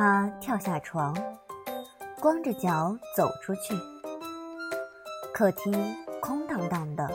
[0.00, 1.14] 他跳下床，
[2.22, 3.74] 光着脚走出去。
[5.30, 7.06] 客厅空荡荡的，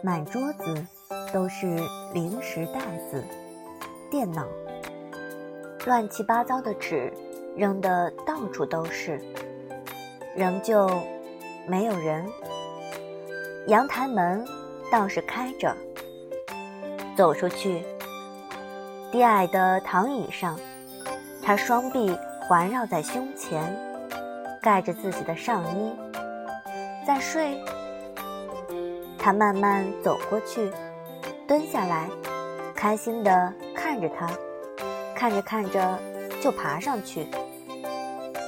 [0.00, 0.86] 满桌子
[1.32, 1.66] 都是
[2.14, 2.78] 零食袋
[3.10, 3.24] 子、
[4.08, 4.46] 电脑，
[5.86, 7.12] 乱七八糟的纸
[7.56, 9.20] 扔得到处都是，
[10.36, 10.88] 仍旧
[11.66, 12.24] 没有人。
[13.66, 14.46] 阳台门
[14.88, 15.76] 倒是开着，
[17.16, 17.82] 走出去，
[19.10, 20.56] 低矮的躺椅上。
[21.48, 23.74] 他双臂环绕在胸前，
[24.60, 25.96] 盖着自己的上衣，
[27.06, 27.58] 在睡。
[29.18, 30.70] 他慢慢走过去，
[31.46, 32.06] 蹲下来，
[32.74, 34.28] 开心地看着他，
[35.14, 35.98] 看着看着
[36.38, 37.26] 就爬上去。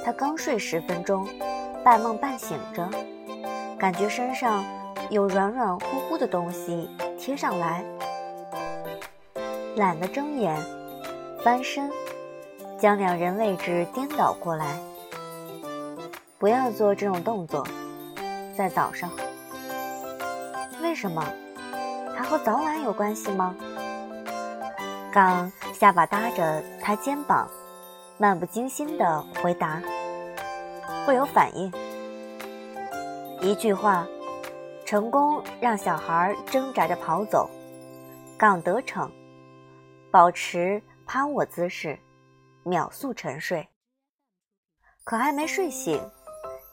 [0.05, 1.27] 他刚睡十分钟，
[1.83, 2.87] 半梦半醒着，
[3.79, 4.63] 感觉身上
[5.09, 7.83] 有软软乎乎的东西贴上来，
[9.75, 10.55] 懒得睁眼，
[11.43, 11.89] 翻身。
[12.81, 14.65] 将两人位置颠倒过来，
[16.39, 17.63] 不要做这种动作。
[18.57, 19.07] 在早上，
[20.81, 21.23] 为什么？
[22.17, 23.55] 它和早晚有关系吗？
[25.13, 27.47] 刚下巴搭着他肩膀，
[28.17, 29.79] 漫不经心地回答
[31.05, 31.71] ：“会有反应。”
[33.41, 34.07] 一句话，
[34.85, 37.47] 成功让小孩挣扎着跑走。
[38.39, 39.11] 杠得逞，
[40.09, 41.99] 保持趴卧姿势。
[42.63, 43.67] 秒速沉睡，
[45.03, 45.99] 可还没睡醒，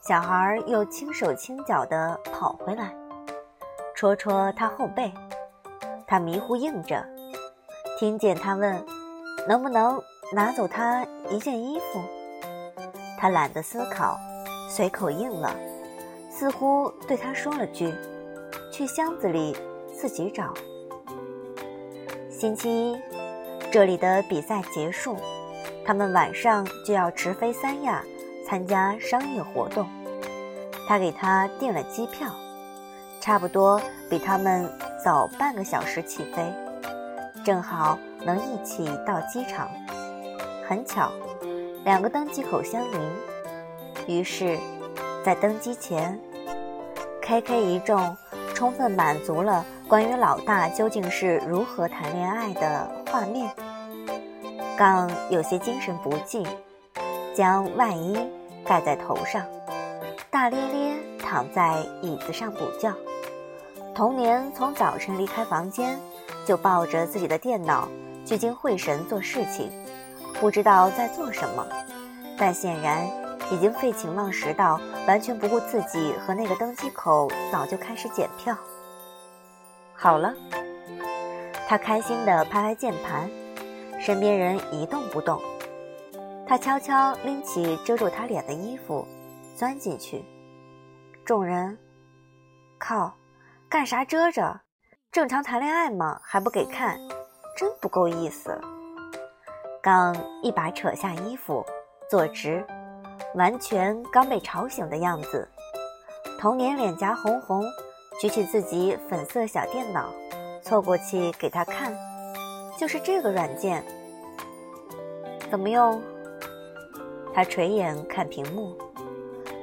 [0.01, 2.93] 小孩又轻手轻脚地跑回来，
[3.95, 5.11] 戳戳他后背。
[6.05, 7.03] 他迷糊应着，
[7.97, 8.85] 听见他问
[9.47, 12.01] ：“能不能拿走他一件衣服？”
[13.17, 14.17] 他懒得思考，
[14.69, 15.55] 随口应了，
[16.29, 17.93] 似乎对他说了句
[18.71, 19.57] ：“去箱子里
[19.91, 20.53] 自己找。”
[22.29, 23.01] 星期一，
[23.71, 25.17] 这里的比赛结束。
[25.89, 28.03] 他们晚上就要直飞三亚
[28.47, 29.89] 参加商业活动，
[30.87, 32.29] 他给他订了机票，
[33.19, 34.71] 差不多比他们
[35.03, 36.53] 早半个小时起飞，
[37.43, 39.67] 正好能一起到机场。
[40.67, 41.11] 很巧，
[41.83, 43.01] 两个登机口相邻，
[44.05, 44.59] 于是，
[45.25, 46.19] 在登机前
[47.19, 48.15] ，K K 一众
[48.53, 53.49] 充分满足了关于老大究竟是如何谈恋爱的画面。
[54.79, 56.47] 刚有些精神不济，
[57.35, 58.17] 将外衣
[58.63, 59.45] 盖在头上，
[60.31, 62.89] 大咧咧躺在椅子上补觉。
[63.93, 65.99] 童年从早晨离开房间，
[66.45, 67.89] 就抱着自己的电脑，
[68.23, 69.69] 聚精会神做事情，
[70.39, 71.67] 不知道在做什么，
[72.37, 73.05] 但显然
[73.51, 78.55] 已经废寝忘食到完全不顾自己和那个登机口早就开始检票。
[79.93, 80.33] 好了，
[81.67, 83.29] 他开心地拍拍键盘。
[83.99, 85.41] 身边人一动不动，
[86.47, 89.05] 他悄悄拎起遮住他脸的衣服，
[89.55, 90.23] 钻进去。
[91.25, 91.77] 众人，
[92.79, 93.13] 靠，
[93.69, 94.61] 干啥遮着？
[95.11, 96.97] 正常谈恋爱嘛，还不给看，
[97.57, 98.59] 真不够意思。
[99.81, 101.65] 刚一把扯下衣服，
[102.09, 102.65] 坐直，
[103.35, 105.47] 完全刚被吵醒的样子。
[106.39, 107.63] 童年脸颊红红，
[108.19, 110.09] 举起自己粉色小电脑，
[110.61, 111.93] 凑过去给他看。
[112.79, 113.83] 就是这个软件，
[115.51, 116.01] 怎么用？
[117.33, 118.73] 他垂眼看屏幕，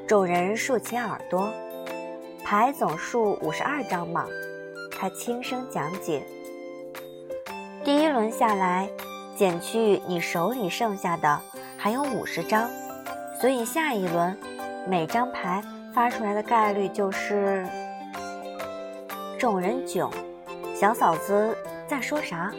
[0.06, 1.50] 众人竖起耳朵，
[2.44, 4.26] 牌总数五十二张嘛。
[4.90, 6.26] 他轻声讲解：
[7.82, 8.86] 第一轮下来，
[9.34, 11.40] 减去你手里剩下的
[11.78, 12.68] 还有五十张，
[13.40, 14.36] 所以下一轮
[14.86, 15.62] 每张牌
[15.94, 17.66] 发出来的概率就是……
[19.38, 20.10] 众人囧，
[20.74, 21.56] 小嫂子
[21.88, 22.52] 在说啥？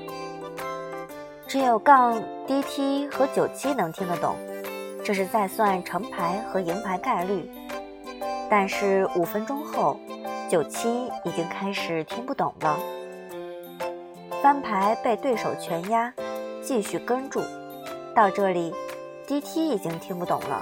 [1.58, 4.36] 只有杠 DT 和九七能听得懂，
[5.04, 7.50] 这是在算成牌和赢牌概率。
[8.48, 10.00] 但是五分钟后，
[10.48, 12.78] 九七已经开始听不懂了。
[14.44, 16.14] 翻牌被对手全压，
[16.62, 17.42] 继续跟住。
[18.14, 18.72] 到这里
[19.28, 20.62] ，DT 已经听不懂了。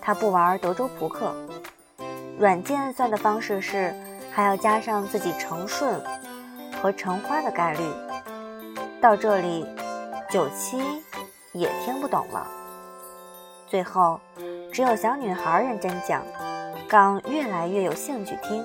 [0.00, 1.32] 他不玩德州扑克，
[2.36, 3.94] 软件算的方式是
[4.32, 6.02] 还要加上自己成顺
[6.82, 7.78] 和成花的概率。
[9.00, 9.64] 到这里。
[10.28, 10.78] 九七
[11.52, 12.46] 也听不懂了。
[13.66, 14.20] 最后，
[14.72, 16.22] 只有小女孩认真讲，
[16.88, 18.64] 刚越来越有兴趣听。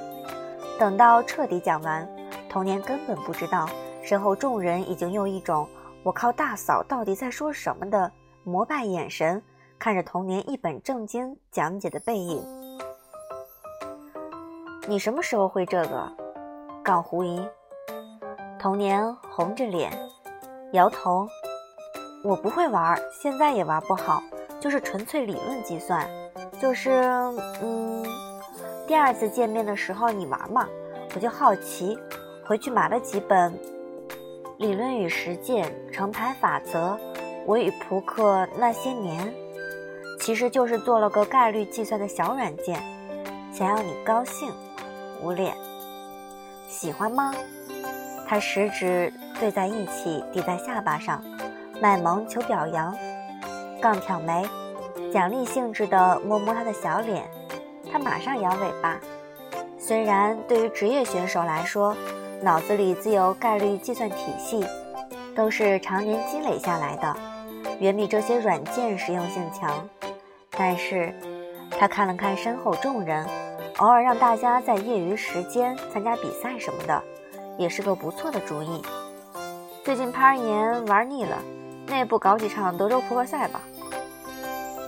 [0.79, 2.07] 等到彻底讲完，
[2.49, 3.69] 童年根本不知道
[4.03, 5.67] 身后众人已经用一种
[6.03, 8.11] “我靠，大嫂到底在说什么”的
[8.43, 9.41] 膜拜眼神
[9.77, 12.43] 看着童年一本正经讲解的背影。
[14.87, 16.11] 你什么时候会这个？
[16.83, 17.47] 杠狐疑。
[18.59, 19.91] 童年红着脸，
[20.73, 21.27] 摇头。
[22.23, 24.21] 我不会玩，现在也玩不好，
[24.59, 26.07] 就是纯粹理论计算，
[26.61, 26.91] 就是
[27.61, 28.05] 嗯，
[28.87, 30.67] 第二次见面的时候你玩嘛，
[31.15, 31.97] 我就好奇，
[32.45, 33.51] 回去买了几本
[34.57, 36.89] 《理论与实践》《成牌法则》
[37.47, 39.25] 《我与扑克那些年》，
[40.19, 42.79] 其实就是做了个概率计算的小软件，
[43.51, 44.51] 想要你高兴。
[45.23, 45.55] 捂脸，
[46.67, 47.33] 喜欢吗？
[48.27, 51.23] 他食指对在一起，抵在下巴上，
[51.81, 52.95] 卖萌求表扬。
[53.81, 54.47] 杠挑眉，
[55.11, 57.27] 奖励性质的摸摸他的小脸，
[57.91, 58.99] 他马上摇尾巴。
[59.79, 61.97] 虽然对于职业选手来说，
[62.39, 64.63] 脑子里自有概率计算体系，
[65.35, 67.15] 都是常年积累下来的，
[67.79, 69.89] 远比这些软件实用性强。
[70.51, 71.11] 但是，
[71.71, 73.25] 他看了看身后众人，
[73.77, 77.01] 偶尔让大家在业余时间参加比赛什么的，
[77.57, 78.83] 也是个不错的主意。
[79.83, 81.39] 最近攀岩玩腻了，
[81.91, 83.59] 内部搞几场德州扑克赛吧。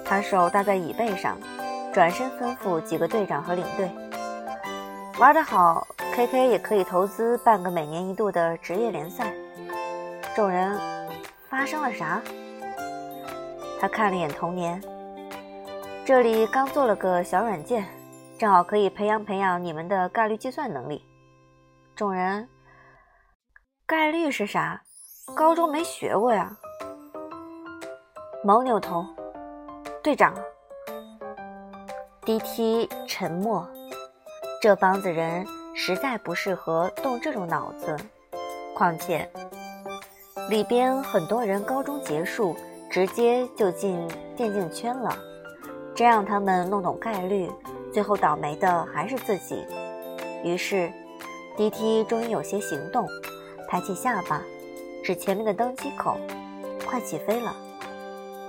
[0.06, 1.38] 他手搭在椅背上，
[1.94, 3.92] 转身吩咐几个队长和领队
[5.20, 9.34] ：“玩得好，K K 也可以投资办个每年一度的职业联赛。”
[10.34, 10.80] 众人
[11.50, 12.22] 发生了啥？
[13.82, 14.82] 他看了眼童年，
[16.06, 17.86] 这里刚做了个小软件，
[18.40, 21.06] 正好可以培养培养你们的概率计算能力。
[21.96, 22.48] 众人，
[23.86, 24.82] 概率是啥？
[25.36, 26.58] 高中没学过呀。
[28.46, 29.06] 毛扭头。
[30.04, 30.34] 队长
[32.26, 32.90] ，D.T.
[33.08, 33.66] 沉默。
[34.62, 37.96] 这帮子人实在不适合动这种脑子，
[38.76, 39.30] 况且
[40.50, 42.54] 里边很多人高中结束
[42.92, 44.06] 直接就进
[44.36, 45.18] 电竞圈了，
[45.96, 47.50] 真让他们弄懂概率，
[47.94, 49.66] 最后倒霉的还是自己。
[50.44, 50.92] 于是
[51.56, 52.04] ，D.T.
[52.04, 53.08] 终于有些行动，
[53.70, 54.42] 抬起下巴，
[55.02, 56.18] 指前面的登机口，
[56.86, 57.56] 快起飞了。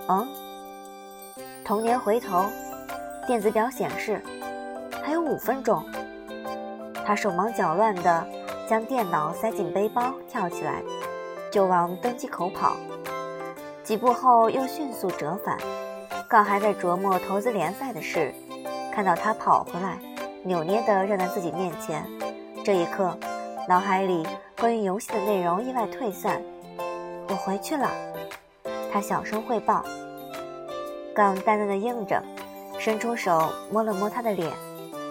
[0.09, 0.27] 嗯。
[1.65, 2.45] 童年回头，
[3.27, 4.23] 电子表显示
[5.03, 5.85] 还有五分钟。
[7.07, 8.27] 他手忙脚乱地
[8.69, 10.83] 将电脑塞进背包，跳起来
[11.51, 12.77] 就往登机口跑。
[13.83, 15.59] 几步后又迅速折返。
[16.29, 18.35] 刚还在琢磨投资联赛的事，
[18.93, 19.99] 看到他跑回来，
[20.43, 22.05] 扭捏地站在自己面前。
[22.65, 23.17] 这一刻，
[23.69, 24.27] 脑海里
[24.59, 26.43] 关于游戏的内容意外退散。
[27.29, 27.91] 我回去了，
[28.95, 29.85] 他小声汇报。
[31.13, 32.23] 刚淡淡的应着，
[32.79, 34.53] 伸出手摸了摸他的脸，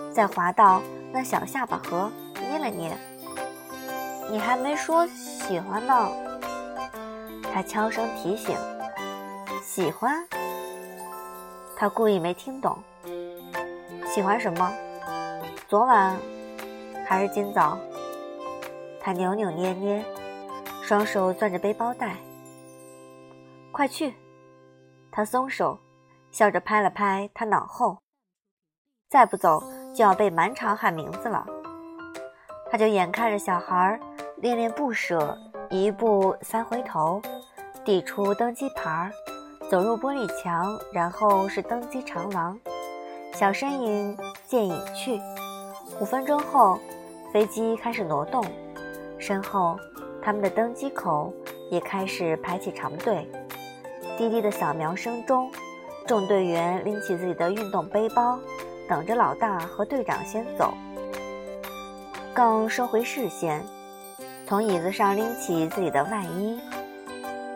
[0.09, 0.81] 再滑到
[1.11, 2.09] 那小下巴颏
[2.39, 2.97] 捏了捏。
[4.31, 6.09] 你还没说喜欢呢，
[7.53, 8.55] 他悄声提醒。
[9.61, 10.25] 喜欢？
[11.75, 12.77] 他故意没听懂。
[14.07, 14.71] 喜欢什么？
[15.67, 16.15] 昨晚
[17.05, 17.77] 还是今早？
[19.01, 20.05] 他扭扭捏捏，
[20.81, 22.15] 双手攥着背包带。
[23.73, 24.13] 快去！
[25.11, 25.77] 他松手。
[26.31, 27.99] 笑着拍了拍他脑后，
[29.07, 29.61] 再不走
[29.93, 31.45] 就要被满场喊名字了。
[32.71, 33.99] 他就眼看着小孩
[34.37, 35.37] 恋恋不舍，
[35.69, 37.21] 一步三回头，
[37.85, 39.11] 递出登机牌，
[39.69, 42.59] 走入玻璃墙，然后是登机长廊，
[43.35, 44.17] 小身影
[44.47, 45.21] 渐隐去。
[45.99, 46.79] 五分钟后，
[47.31, 48.43] 飞机开始挪动，
[49.19, 49.77] 身后
[50.19, 51.31] 他们的登机口
[51.69, 53.29] 也开始排起长队，
[54.17, 55.51] 滴滴的扫描声中。
[56.05, 58.37] 众队员拎起自己的运动背包，
[58.89, 60.73] 等着老大和队长先走。
[62.33, 63.63] 更收回视线，
[64.45, 66.59] 从椅子上拎起自己的外衣，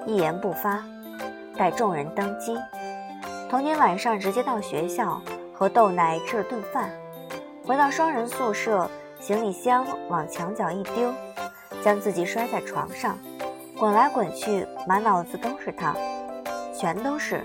[0.06, 0.82] 一言不发，
[1.58, 2.56] 带众人登机。
[3.50, 5.22] 同年晚上直接到学校
[5.54, 6.90] 和豆奶吃了顿饭，
[7.66, 11.12] 回到双人宿舍，行李箱往墙角一丢，
[11.84, 13.18] 将自己摔在床上，
[13.78, 15.94] 滚来滚去，满脑子都是他，
[16.79, 17.43] 全都是。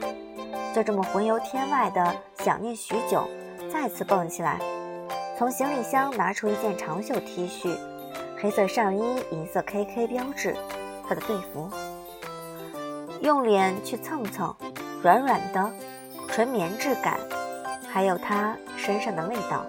[0.75, 3.29] 就这么魂游天外的想念许久，
[3.73, 4.59] 再次蹦起来，
[5.39, 7.77] 从行李箱拿出一件长袖 T 恤，
[8.41, 10.57] 黑色上衣，银色 KK 标志，
[11.07, 11.69] 他的队服。
[13.21, 14.55] 用脸去蹭蹭，
[15.03, 15.71] 软软的，
[16.29, 17.19] 纯棉质感，
[17.89, 19.65] 还有他身上的味道。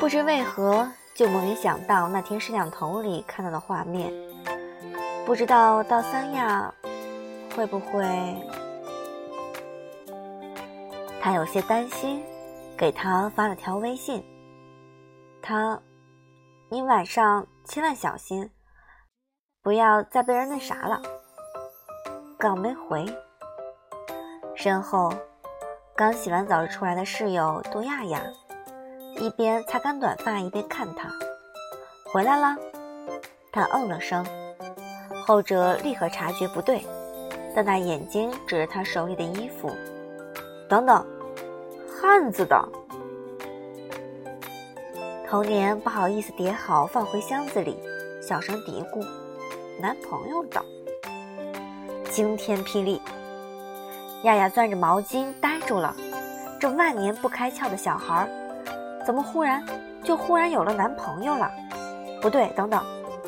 [0.00, 4.10] 不知为何，就莫名想到那天摄像头里看到的画面。
[5.24, 6.72] 不知道到三亚
[7.54, 8.36] 会不会？
[11.20, 12.22] 他有些担心，
[12.76, 14.24] 给他发了条微信。
[15.40, 15.80] 他，
[16.68, 18.50] 你晚上千万小心，
[19.62, 21.00] 不要再被人那啥了。
[22.38, 23.06] 刚没回。
[24.54, 25.12] 身后，
[25.94, 28.20] 刚洗完澡出来的室友杜亚亚，
[29.16, 31.08] 一边擦干短发一边看他，
[32.12, 32.56] 回来了。
[33.52, 34.24] 他嗯了声，
[35.26, 36.84] 后者立刻察觉不对，
[37.54, 39.70] 瞪大眼睛指着他手里的衣服
[40.68, 41.04] ：“等等，
[42.00, 42.68] 汉子的。”
[45.28, 47.78] 童年不好意思叠好放回箱子里，
[48.20, 49.06] 小声嘀咕
[49.80, 50.62] ：“男朋友的。”
[52.10, 53.00] 惊天霹雳！
[54.24, 55.94] 亚亚攥着毛巾呆住了。
[56.60, 58.28] 这万年不开窍的小孩，
[59.04, 59.64] 怎么忽然
[60.04, 61.50] 就忽然有了男朋友了？
[62.20, 62.84] 不对，等等，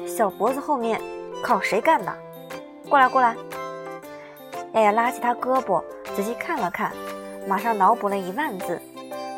[0.07, 1.01] 小脖子后面
[1.43, 2.15] 靠谁干的？
[2.89, 3.35] 过来，过来！
[4.75, 5.83] 亚亚拉起他胳膊，
[6.17, 6.93] 仔细看了看，
[7.47, 8.81] 马上脑补了一万字。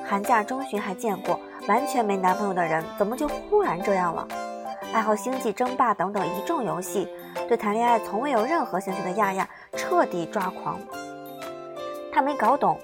[0.09, 1.39] 寒假中旬还见过
[1.69, 4.27] 完全没男朋友的人，怎么就忽然这样了？
[4.95, 7.09] 爱好星际争霸等等一众游戏，
[7.49, 10.79] 对谈恋爱从未有任何兴趣的亚亚彻底抓狂。
[12.13, 12.79] 他没搞懂。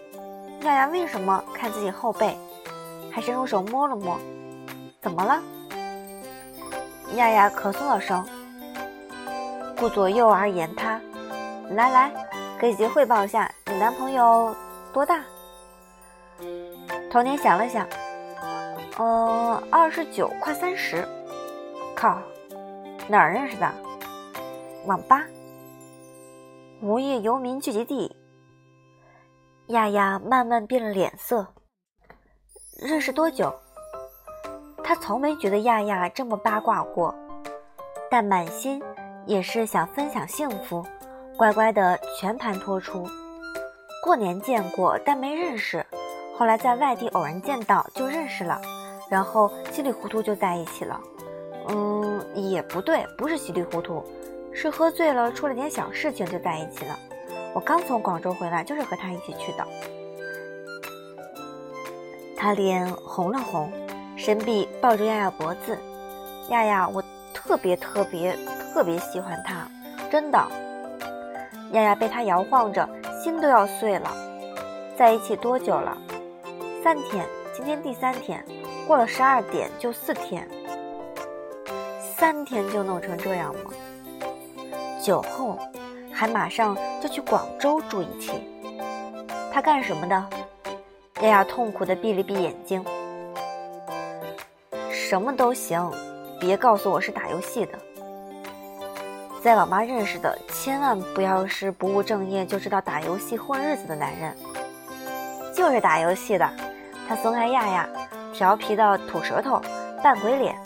[0.64, 2.36] 亚亚为什么看自己后背，
[3.10, 4.18] 还伸出手摸了摸？
[5.00, 5.40] 怎么了？
[7.14, 8.22] 亚亚咳嗽了声，
[9.78, 11.00] 顾左右而言他。
[11.70, 12.12] 来来，
[12.62, 14.54] 给姐姐汇报一下，你男朋友
[14.92, 15.24] 多大？
[17.10, 17.84] 童年想了想，
[19.00, 21.04] 嗯，二十九，快三十。
[21.92, 22.22] 靠，
[23.08, 23.68] 哪儿认识的？
[24.86, 25.24] 网吧。
[26.80, 28.16] 无业游民聚集地。
[29.66, 31.44] 亚亚慢慢变了脸色。
[32.80, 33.52] 认识多久？
[34.84, 37.12] 他从没觉得亚亚这么八卦过，
[38.08, 38.80] 但满心
[39.26, 40.86] 也是想分享幸福，
[41.36, 43.06] 乖乖的全盘托出。
[44.02, 45.84] 过年见过，但没认识。
[46.36, 48.60] 后来在外地偶然见到，就认识了，
[49.08, 51.00] 然后稀里糊涂就在一起了。
[51.68, 54.04] 嗯，也不对，不是稀里糊涂，
[54.52, 56.98] 是喝醉了，出了点小事情就在一起了。
[57.54, 59.66] 我刚从广州回来，就是和他一起去的。
[62.36, 63.70] 他脸红了红，
[64.16, 65.78] 伸臂抱住亚亚脖子。
[66.48, 68.36] 亚亚，我特别特别
[68.72, 69.68] 特别喜欢他，
[70.10, 70.44] 真的。
[71.72, 72.88] 亚亚被他摇晃着，
[73.22, 74.10] 心都要碎了。
[74.96, 75.96] 在一起多久了？
[76.82, 78.44] 三天，今天第三天，
[78.86, 80.46] 过了十二点就四天。
[82.16, 83.70] 三天就弄成这样吗？
[85.02, 85.58] 酒后。
[86.14, 88.32] 还马上就去广州住一起，
[89.50, 90.28] 他干什么的？
[91.22, 92.84] 亚亚痛苦的闭了闭眼睛。
[94.90, 95.90] 什么都行，
[96.38, 97.78] 别告诉我是打游戏的。
[99.42, 104.32] 在网吧认识的，千万不要是不务正业就知道打游戏混日子的男人。
[105.52, 106.48] 就是打游戏的，
[107.08, 107.88] 他松开亚亚，
[108.32, 109.60] 调皮的吐舌头，
[110.00, 110.56] 扮鬼脸，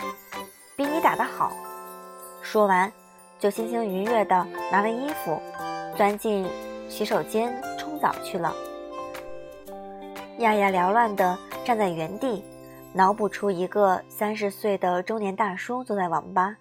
[0.77, 1.53] 比你打得好。
[2.43, 2.93] 说完。
[3.39, 5.39] 就心情愉悦的拿了衣服，
[5.95, 6.49] 钻进
[6.89, 8.51] 洗手间冲澡去了。
[10.39, 12.43] 亚亚缭乱的站在原地，
[12.95, 16.57] 脑补出一个三十岁的中年大叔坐在网吧，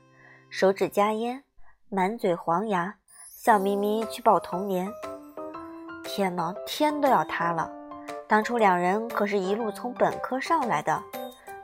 [0.50, 1.42] 手指夹烟，
[1.90, 2.96] 满嘴黄牙，
[3.30, 4.92] 笑眯眯去抱童年。
[6.04, 7.72] 天哪，天都要塌了！
[8.28, 11.00] 当初两人可是一路从本科上来的，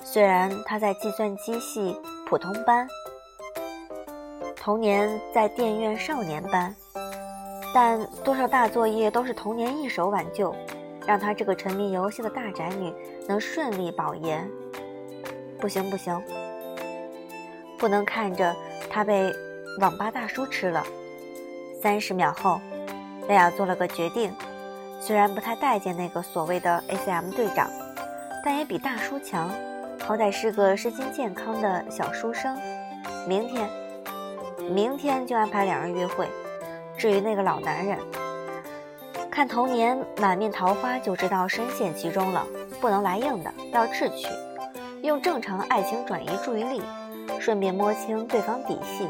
[0.03, 2.87] 虽然他在计算机系普通班。
[4.55, 6.73] 童年在电院少年班，
[7.73, 10.55] 但多少大作业都是童年一手挽救，
[11.07, 12.93] 让他这个沉迷游戏的大宅女
[13.27, 14.47] 能顺利保研。
[15.59, 16.23] 不行不行，
[17.79, 18.55] 不能看着
[18.87, 19.33] 他被
[19.79, 20.83] 网吧大叔吃了。
[21.81, 22.59] 三十秒后，
[23.27, 24.33] 雷亚做了个决定，
[24.99, 27.69] 虽然不太待见那个所谓的 ACM 队长，
[28.43, 29.49] 但也比大叔强，
[30.03, 32.57] 好歹是个身心健康的小书生。
[33.27, 33.69] 明天。
[34.69, 36.27] 明天就安排两人约会。
[36.95, 37.97] 至于那个老男人，
[39.31, 42.45] 看童年满面桃花就知道深陷其中了。
[42.79, 44.27] 不能来硬的，要智取，
[45.01, 46.81] 用正常爱情转移注意力，
[47.39, 49.07] 顺便摸清对方底细，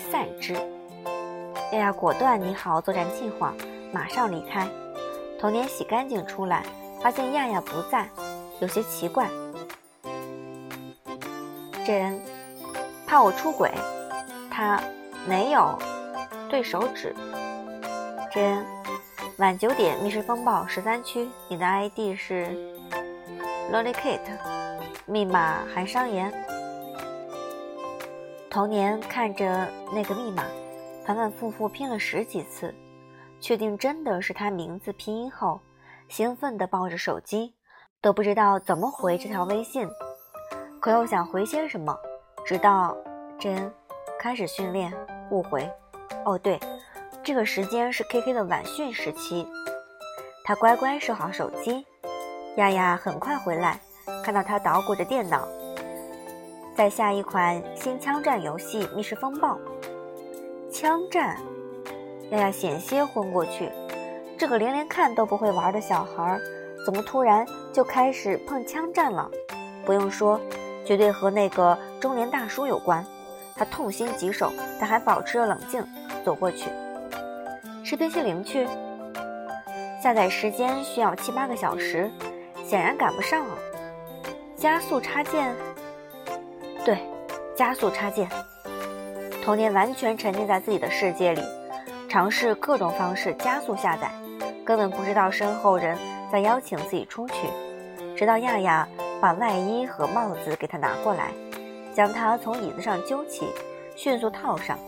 [0.00, 0.54] 散之。
[1.72, 3.54] 亚亚果断拟好作战计划，
[3.92, 4.66] 马上离开。
[5.38, 6.64] 童年洗干净出来，
[7.00, 8.08] 发现亚亚不在，
[8.60, 9.28] 有些奇怪。
[11.86, 12.20] 这人。
[13.06, 13.72] 怕我出轨，
[14.48, 14.80] 他
[15.26, 15.76] 没有
[16.48, 17.12] 对手指。
[18.32, 18.64] 真，
[19.38, 22.46] 晚九点，密室风暴十三区，你的 ID 是
[23.72, 24.20] lollykate，
[25.06, 26.32] 密码韩商言。
[28.50, 30.42] 童年看着那个密码，
[31.06, 32.74] 反反复复拼了十几次，
[33.40, 35.60] 确定真的是他名字拼音后，
[36.08, 37.54] 兴奋地抱着手机，
[38.00, 39.88] 都不知道怎么回这条微信，
[40.80, 41.96] 可又想回些什么。
[42.44, 42.96] 直到
[43.38, 43.72] 真
[44.18, 44.92] 开始训练，
[45.30, 45.70] 误会。
[46.24, 46.58] 哦，对，
[47.22, 49.46] 这个时间是 K K 的晚训时期。
[50.42, 51.86] 他乖乖收好手机。
[52.56, 53.80] 亚亚很快回来，
[54.24, 55.46] 看到他捣鼓着电脑，
[56.80, 59.48] 在下一款新枪战游戏《密室风暴》。
[60.72, 61.36] 枪战，
[62.30, 63.70] 丫丫险些昏过去。
[64.38, 66.40] 这个连连看都不会玩的小孩，
[66.86, 69.30] 怎么突然就开始碰枪战了？
[69.84, 70.40] 不用说，
[70.82, 73.04] 绝对和那个中年大叔有关。
[73.54, 75.86] 他痛心疾首，但还保持着冷静，
[76.24, 76.70] 走过去
[77.84, 78.66] 吃冰淇淋去。
[80.02, 82.10] 下载时间需要七八个小时，
[82.64, 83.58] 显然赶不上了。
[84.56, 85.54] 加速插件，
[86.84, 86.98] 对，
[87.54, 88.28] 加速插件。
[89.44, 91.42] 童年完全沉浸在自己的世界里，
[92.08, 94.10] 尝试各种方式加速下载，
[94.64, 95.96] 根本不知道身后人
[96.30, 97.34] 在邀请自己出去。
[98.16, 98.86] 直到亚亚
[99.20, 101.32] 把外衣和帽子给他拿过来。
[101.92, 103.48] 将他从椅子上揪起，
[103.96, 104.78] 迅速套上，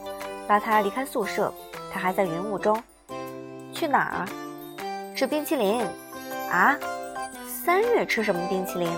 [0.47, 1.53] 拉他离开宿舍。
[1.93, 2.81] 他还在云雾中，
[3.75, 4.25] 去哪儿？
[5.15, 5.85] 吃冰淇淋？
[6.49, 6.79] 啊？
[7.65, 8.89] 三月吃什么冰淇淋？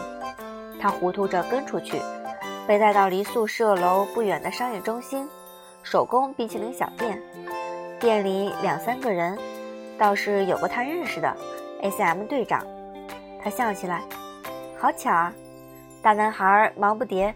[0.79, 1.99] 他糊涂着跟出去，
[2.66, 5.28] 被带到离宿舍楼不远的商业中心
[5.83, 7.23] 手工冰淇淋小店。
[8.00, 9.38] 店里两三个人，
[9.99, 11.37] 倒是有个他认识的
[11.83, 12.64] S.M 队长。
[13.42, 14.02] 他笑起来，
[14.78, 15.33] 好巧啊！
[16.02, 17.33] 大男孩忙不迭。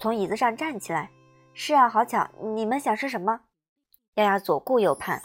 [0.00, 1.08] 从椅子上站起来，
[1.54, 2.28] 是啊，好巧！
[2.40, 3.40] 你们想吃什么？
[4.16, 5.22] 丫丫左顾右盼，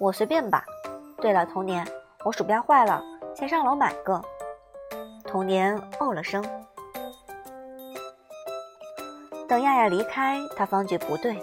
[0.00, 0.64] 我随便吧。
[1.20, 1.86] 对了，童年，
[2.24, 3.00] 我鼠标坏了，
[3.36, 4.20] 先上楼买个。
[5.24, 6.44] 童年哦了声。
[9.50, 11.36] 等亚亚离开，他方觉不对，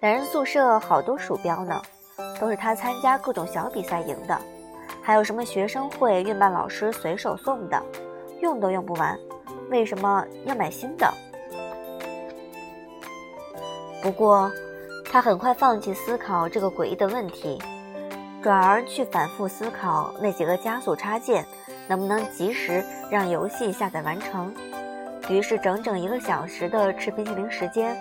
[0.00, 1.82] 男人宿舍好多鼠标呢，
[2.40, 4.40] 都是他参加各种小比赛赢的，
[5.02, 7.78] 还有什么学生会运办老师随手送的，
[8.40, 9.14] 用都用不完，
[9.68, 11.12] 为什么要买新的？
[14.02, 14.50] 不过，
[15.12, 17.60] 他很快放弃思考这个诡异的问题，
[18.42, 21.44] 转而去反复思考那几个加速插件
[21.88, 24.50] 能不能及时让游戏下载完成。
[25.28, 27.96] 于是，整整一个小时的吃冰淇淋时间，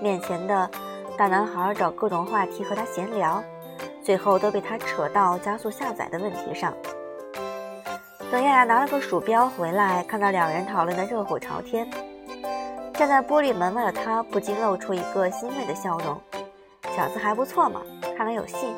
[0.00, 0.70] 面前的
[1.18, 3.42] 大男孩找各种话题和他闲聊，
[4.02, 6.72] 最后都被他扯到加速下载的问题上。
[8.30, 11.86] 等亚亚拿了个鼠标回来，看到两人讨论的热火朝天。
[12.94, 16.18] 站在玻璃门外的他不禁露出一个欣慰的笑容，
[16.96, 17.82] 小子还不错嘛，
[18.16, 18.74] 看来有戏。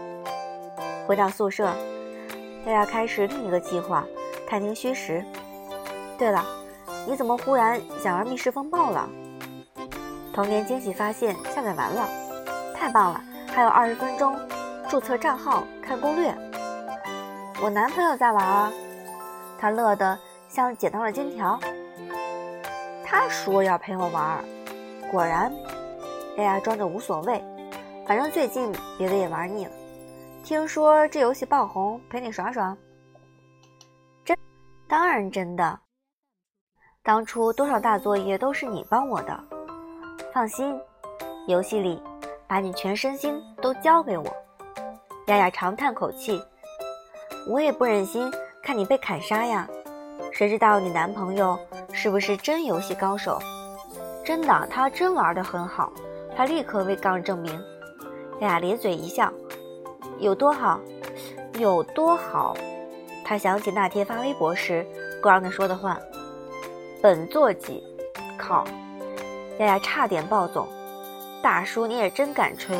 [1.07, 1.67] 回到宿舍，
[2.67, 4.05] 亚亚开始另一个计划——
[4.49, 5.25] 探听虚实。
[6.19, 6.45] 对了，
[7.07, 9.09] 你怎么忽然想玩密室风暴了？
[10.33, 12.09] 童年惊喜发现下载完了，
[12.75, 13.21] 太棒了！
[13.47, 14.37] 还有二十分钟，
[14.89, 16.35] 注册账号看攻略。
[17.63, 18.73] 我男朋友在玩啊，
[19.59, 21.59] 他乐得像捡到了金条。
[23.05, 24.45] 他说要陪我玩，
[25.11, 25.53] 果然，
[26.37, 27.45] 丫丫装着无所谓，
[28.07, 29.73] 反正最近别的也玩腻了。
[30.43, 32.77] 听说这游戏爆红，陪你耍耍。
[34.25, 34.37] 真，
[34.89, 35.79] 当然真的。
[37.05, 39.39] 当初多少大作业都是你帮我的，
[40.33, 40.75] 放心，
[41.47, 42.03] 游戏里
[42.47, 44.25] 把你全身心都交给我。
[45.27, 46.43] 丫丫长叹口气，
[47.47, 49.69] 我也不忍心看你被砍杀呀。
[50.33, 51.59] 谁知道你男朋友？
[51.93, 53.39] 是不是真游戏高手？
[54.25, 55.93] 真的，他真玩得很好。
[56.35, 57.63] 他立刻为杠证明。
[58.41, 59.31] 俩咧嘴一笑，
[60.19, 60.81] 有多好？
[61.59, 62.57] 有多好？
[63.27, 64.87] 他想起那天发微博时
[65.23, 65.99] 杠的说的话
[67.05, 67.83] ：“本座级，
[68.39, 68.65] 靠！”
[69.61, 70.67] 丫丫差点暴走。
[71.43, 72.75] 大叔你也真敢吹，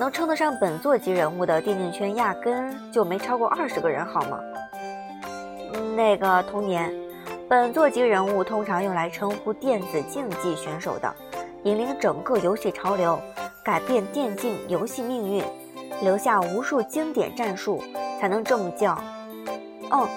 [0.00, 4.40] 能称得上本座级人物的电竞圈压根就没超过二十个人，好吗？
[5.94, 6.90] 那个童年。
[7.46, 11.14] 本座级人物通常用来称呼电子竞技选手的，
[11.64, 13.20] 引领整个游戏潮流，
[13.62, 15.44] 改变电竞游戏命运，
[16.00, 17.84] 留下无数经典战术，
[18.18, 18.98] 才能这么叫。
[19.90, 20.08] 嗯，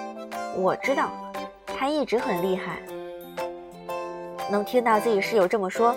[0.56, 1.10] 我知道，
[1.66, 2.78] 他一直很厉害。
[4.50, 5.94] 能听到自己室友这么说，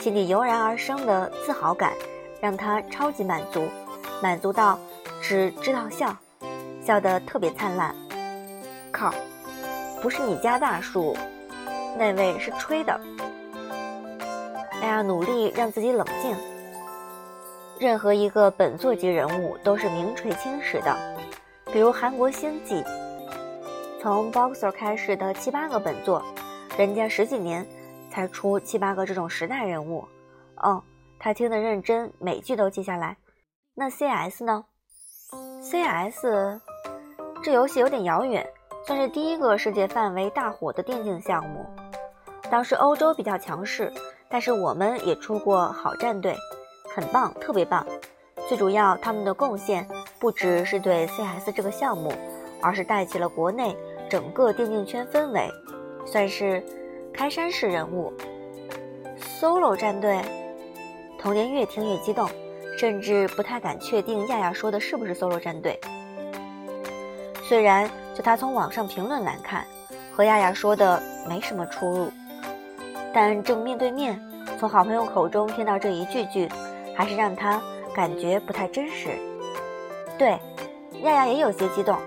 [0.00, 1.92] 心里油然而生的自豪感，
[2.40, 3.68] 让他超级满足，
[4.20, 4.78] 满足到
[5.20, 6.16] 只知道笑，
[6.84, 7.94] 笑得特别灿烂。
[8.90, 9.12] 靠！
[10.02, 11.16] 不是你家大树，
[11.96, 13.00] 那位是吹的。
[14.80, 16.36] 哎呀，努力让自己冷静。
[17.78, 20.96] 任何一个本作级人物都是名垂青史的，
[21.72, 22.82] 比如韩国星际，
[24.00, 26.20] 从 Boxer 开始的七八个本作，
[26.76, 27.64] 人家十几年
[28.12, 30.06] 才出七八个这种时代人物。
[30.56, 30.82] 哦，
[31.18, 33.16] 他听得认真，每句都记下来。
[33.74, 34.66] 那 CS 呢
[35.62, 36.60] ？CS
[37.42, 38.46] 这游戏有点遥远。
[38.84, 41.64] 算是第一个世界范围大火的电竞项目。
[42.50, 43.92] 当时欧洲比较强势，
[44.28, 46.36] 但是我们也出过好战队，
[46.92, 47.86] 很棒，特别棒。
[48.48, 52.12] 最主要，他们的贡献不只是对 CS 这个项目，
[52.60, 53.76] 而是带起了国内
[54.10, 55.48] 整个电竞圈氛围，
[56.04, 56.60] 算是
[57.12, 58.12] 开山式人物。
[59.40, 60.20] Solo 战队，
[61.18, 62.28] 童年越听越激动，
[62.78, 65.78] 甚至不太敢确定亚亚说的是不是 solo 战队。
[67.42, 69.66] 虽然就他从网上评论来看，
[70.14, 72.10] 和亚亚说的没什么出入，
[73.12, 74.18] 但正面对面
[74.58, 76.48] 从好朋友口中听到这一句句，
[76.96, 77.60] 还是让他
[77.94, 79.10] 感觉不太真实。
[80.16, 80.38] 对，
[81.02, 81.98] 亚亚也有些激动。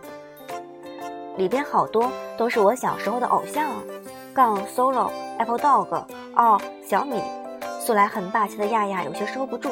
[1.38, 3.72] 里边好多都是我小时候的偶像，
[4.36, 6.04] 杠 solo、Apple Dog、
[6.36, 7.24] 哦小米。
[7.80, 9.70] 素来很霸气的亚亚有些收不住，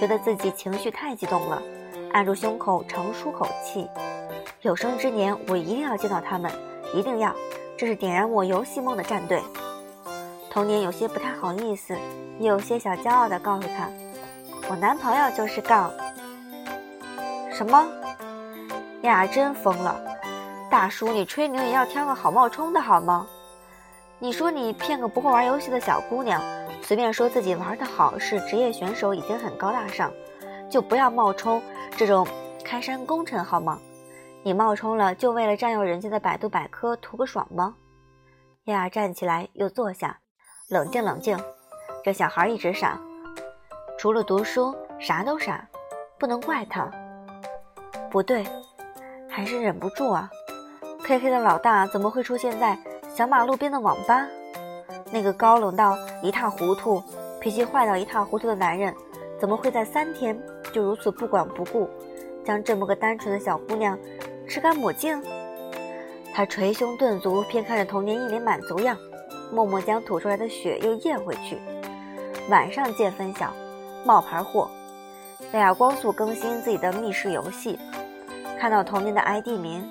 [0.00, 1.60] 觉得自己情绪太激动了，
[2.14, 3.86] 按住胸口长舒口气。
[4.62, 6.50] 有生之年我一定要见到他们，
[6.94, 7.30] 一定要，
[7.76, 9.42] 这是点燃我游戏梦的战队。
[10.50, 11.94] 童年有些不太好意思，
[12.38, 13.90] 也有些小骄傲的告诉他，
[14.70, 15.90] 我男朋友就是杠。
[17.52, 17.86] 什么？
[19.02, 20.00] 亚亚真疯了。
[20.70, 23.26] 大叔，你吹牛也要挑个好冒充的好吗？
[24.20, 26.42] 你说你骗个不会玩游戏的小姑娘，
[26.82, 30.12] 随便说自己玩得好是职业选手已经很高大上，
[30.68, 31.62] 就不要冒充
[31.96, 32.26] 这种
[32.64, 33.78] 开山功臣好吗？
[34.42, 37.76] 你冒充了就为了占用人家的百度百科图个爽吗？
[38.64, 40.18] 亚亚站起来又坐下，
[40.68, 41.38] 冷静冷静，
[42.02, 43.00] 这小孩一直傻，
[43.96, 45.64] 除了读书啥都傻，
[46.18, 46.90] 不能怪他。
[48.10, 48.44] 不对，
[49.28, 50.28] 还是忍不住啊。
[51.04, 52.76] K K 的老大怎么会出现在
[53.18, 54.28] 小马路边的网吧？
[55.10, 57.02] 那个高冷到一塌糊涂、
[57.40, 58.94] 脾气坏到一塌糊涂的男人，
[59.40, 60.40] 怎么会在三天
[60.72, 61.90] 就如此不管不顾，
[62.44, 63.98] 将这么个单纯的小姑娘
[64.46, 65.20] 吃干抹净？
[66.32, 68.96] 他捶胸顿足，偏看着童年一脸满足样，
[69.50, 71.58] 默默将吐出来的血又咽回去。
[72.48, 73.52] 晚上见分晓，
[74.04, 74.70] 冒牌货！
[75.52, 77.76] 薇娅光速更新自己的密室游戏，
[78.60, 79.84] 看到童年的 ID 名。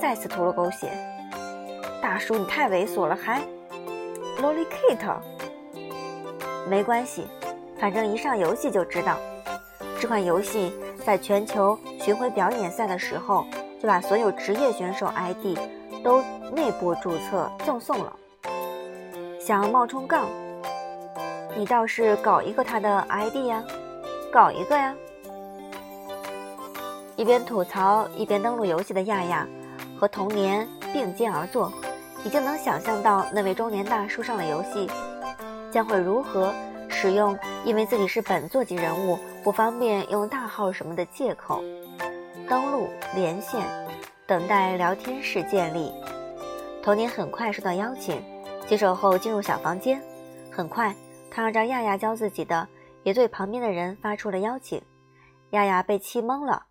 [0.00, 0.90] 再次吐了口血，
[2.02, 3.40] 大叔你太猥琐了，还
[4.40, 5.16] Lolly Kate，
[6.68, 7.26] 没关系，
[7.78, 9.16] 反正一上游戏就知道。
[10.00, 10.72] 这款游戏
[11.04, 13.44] 在全球巡回表演赛的时候，
[13.80, 15.58] 就把所有职业选手 ID
[16.02, 18.16] 都内部注册赠送了。
[19.38, 20.26] 想要冒充杠，
[21.56, 23.62] 你倒是搞一个他的 ID 呀，
[24.32, 24.94] 搞一个呀！
[27.16, 29.46] 一边吐槽一边登录游戏的亚亚。
[29.98, 31.70] 和童年并肩而坐，
[32.24, 34.88] 已经能想象到那位中年大叔上了游戏，
[35.70, 36.52] 将会如何
[36.88, 41.62] 使用因为自己是本座级人物不方便用大号什么的借口
[42.48, 43.64] 登录连线，
[44.26, 45.92] 等待聊天室建立。
[46.82, 48.22] 童年很快收到邀请，
[48.66, 50.00] 接受后进入小房间。
[50.50, 50.94] 很快，
[51.30, 52.66] 他让张亚亚教自己的，
[53.02, 54.80] 也对旁边的人发出了邀请。
[55.50, 56.64] 亚亚被气懵了，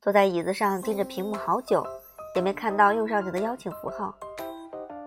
[0.00, 1.86] 坐在椅子上盯着屏幕好久。
[2.34, 4.14] 也没看到右上角的邀请符号，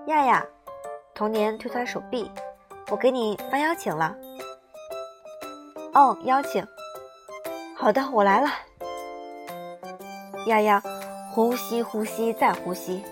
[0.09, 0.43] 亚亚，
[1.13, 2.31] 童年推推手臂，
[2.89, 4.15] 我给你发邀请了。
[5.93, 6.65] 哦，邀请，
[7.75, 8.49] 好的，我来了。
[10.47, 10.81] 亚亚，
[11.31, 13.03] 呼吸，呼吸，再呼吸，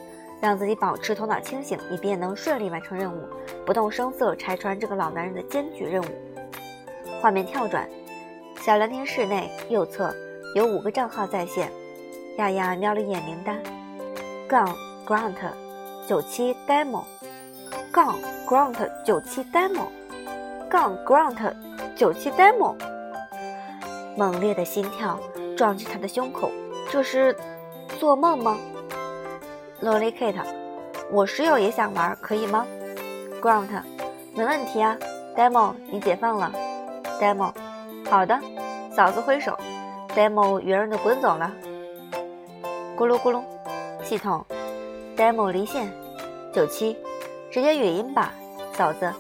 [0.41, 3.29] 让自己保持头脑清醒，以便能顺利完成任务，
[3.63, 6.07] 不动声色拆穿这个老男人的艰巨任务。
[7.21, 7.87] 画面跳转，
[8.61, 10.11] 小聊天室内右侧
[10.55, 11.71] 有五个账号在线。
[12.37, 13.61] 亚亚瞄了一眼名单。
[14.47, 15.35] 杠 Grant
[16.07, 17.03] 九七 Demo，
[17.91, 18.15] 杠
[18.47, 19.87] Grant 九七 Demo，
[20.69, 21.53] 杠 Grant
[21.97, 22.75] 九七 Demo，
[24.15, 25.19] 猛烈的心跳
[25.57, 26.49] 撞击他的胸口，
[26.89, 27.35] 这是
[27.99, 28.57] 做梦吗
[29.81, 30.45] ？Lolly Kate，
[31.11, 32.65] 我室友也想玩，可以吗
[33.41, 33.81] ？Grant，
[34.33, 34.97] 没问题啊。
[35.35, 36.53] Demo，你解放了。
[37.19, 37.51] Demo，
[38.09, 38.39] 好的。
[38.95, 39.59] 嫂子挥手
[40.15, 41.51] ，Demo 圆润的滚走了。
[42.95, 43.43] 咕噜咕噜。
[44.03, 44.45] 系统
[45.17, 45.91] ，demo 离线，
[46.53, 46.95] 九七，
[47.51, 48.31] 直接语音吧，
[48.73, 49.11] 嫂子，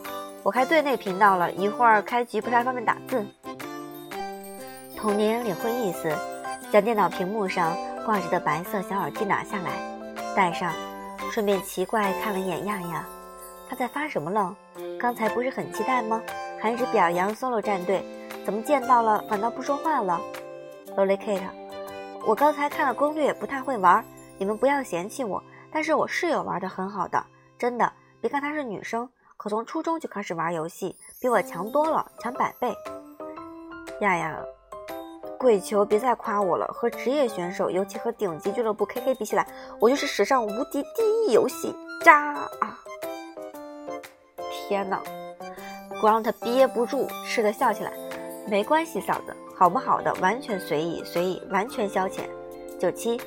[0.43, 3.25] 我开队内频道了，一会儿开局不太方便打字。
[4.95, 6.15] 童年领会意思，
[6.71, 9.71] 将电脑屏幕上挂着的白色小耳机拿下来，
[10.35, 10.71] 戴上，
[11.31, 13.05] 顺便奇怪看了一眼亚亚，
[13.67, 14.55] 他在发什么愣？
[14.99, 16.21] 刚才不是很期待吗？
[16.59, 18.03] 还一直表扬 solo 战队，
[18.45, 20.19] 怎么见到了反倒不说话了
[20.95, 21.41] ？Lolly Kate，
[22.25, 24.03] 我刚才看了攻略，不太会玩。
[24.39, 25.43] 你们不要嫌弃我，
[25.77, 27.23] 但是我室友玩的很好的，
[27.55, 27.93] 真的。
[28.19, 32.75] 别看她是女生，可从初中就开始玩游戏，比我强多了，强百倍。
[34.01, 34.35] 亚亚，
[35.37, 36.65] 跪求别再夸我了。
[36.73, 39.47] 和职业选手，尤其和顶级俱乐部 KK 比起来，
[39.79, 42.79] 我就是史上无敌第一游戏渣啊！
[44.67, 44.99] 天哪
[46.01, 47.93] ，Grant 憋不住，是的笑起来。
[48.47, 52.21] 没关系，嫂子，好不好的，完全随意，随意，完全消遣。
[52.79, 53.21] 九七。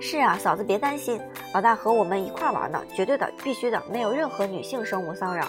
[0.00, 1.20] 是啊，嫂子别担心，
[1.52, 5.46] 老大和我们一块玩呢，绝对的，必须的，没有任何女性生物骚扰。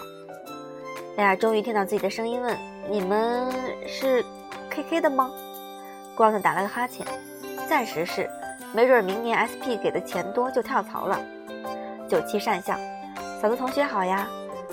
[1.16, 2.56] 大家终于听到自己的声音，问：
[2.88, 3.50] 你们
[3.86, 4.22] 是
[4.70, 5.30] K K 的吗？
[6.14, 7.06] 光子打了个哈欠，
[7.68, 8.28] 暂时是，
[8.74, 11.18] 没准明年 SP 给的钱多就跳槽了。
[12.08, 12.76] 九七讪笑，
[13.40, 14.28] 嫂子同学好呀。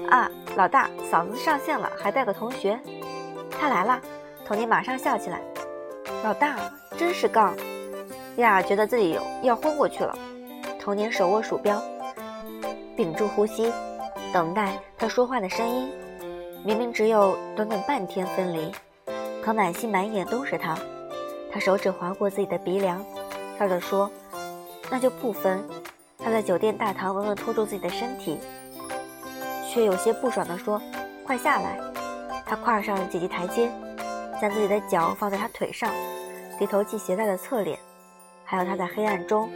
[0.10, 2.78] 啊，老大，嫂子上线了，还带个同学。
[3.50, 4.00] 他来了，
[4.46, 5.42] 童年马上笑起来。
[6.24, 6.56] 老大
[6.98, 7.56] 真是杠，
[8.39, 10.17] 亚觉得自己要昏过去了。
[10.80, 11.82] 童年手握鼠标，
[12.95, 13.71] 屏住呼吸，
[14.34, 15.89] 等待他说话的声音。
[16.65, 18.71] 明明只有短短半天分离，
[19.41, 20.78] 可满心满眼都是他。
[21.52, 23.04] 他手指划过自己的鼻梁，
[23.58, 24.10] 笑着说
[24.91, 25.63] ：“那就不分。”
[26.21, 28.39] 他在酒店大堂稳稳拖住自己的身体。
[29.71, 30.82] 却有些不爽地说
[31.25, 31.80] ：“快下来！”
[32.43, 33.69] 他跨上几级台阶，
[34.41, 35.91] 将自己的脚放在他腿上，
[36.58, 37.78] 低头系鞋带的侧脸，
[38.50, 39.48] 还有他在黑暗中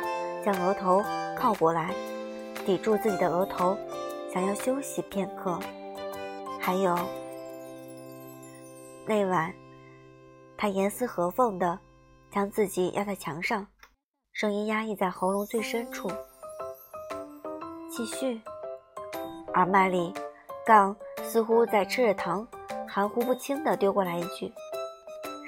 [0.46, 1.04] 将额头
[1.36, 1.96] 靠过来，
[2.64, 3.76] 抵住自己的额头，
[4.32, 5.60] 想要休息片刻。
[6.62, 6.96] 还有
[9.08, 9.52] 那晚，
[10.56, 11.80] 他严丝合缝地
[12.30, 13.66] 将自己压在墙上，
[14.32, 16.12] 声音压抑在喉咙最深处。
[17.90, 18.40] 继续。
[19.56, 20.14] 耳麦里，
[20.64, 22.48] 杠似乎在吃着糖，
[22.88, 24.54] 含糊不清地丢过来一句：“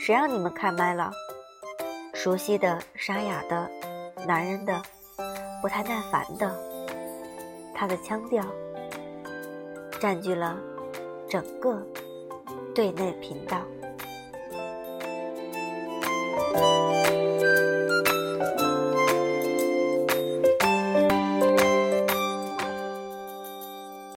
[0.01, 1.11] 谁让你们开麦了？”
[2.15, 3.69] 熟悉的、沙哑的、
[4.25, 4.81] 男人的、
[5.61, 6.49] 不太耐烦的，
[7.75, 8.41] 他的腔调
[9.99, 10.57] 占据了
[11.29, 11.85] 整个
[12.73, 13.57] 队内频道。